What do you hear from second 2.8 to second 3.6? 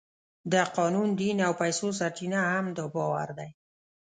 باور دی.